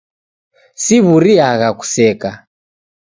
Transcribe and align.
Siw'uriagha 0.83 1.69
kuseka. 1.79 2.29